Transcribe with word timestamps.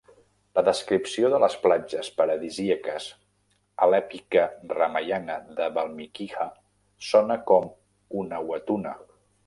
La 0.59 0.61
descripció 0.67 1.27
de 1.33 1.39
les 1.43 1.57
platges 1.65 2.09
paradisíaques 2.21 3.09
a 3.87 3.91
l'èpica 3.93 4.47
Ramayana 4.79 5.39
de 5.61 5.71
Valmikiha 5.79 6.51
sona 7.13 7.41
com 7.53 7.73
Unawatuna. 8.25 9.01